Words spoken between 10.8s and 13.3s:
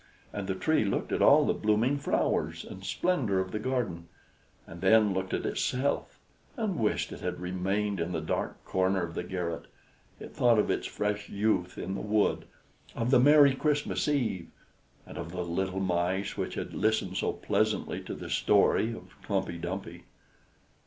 fresh youth in the wood, of the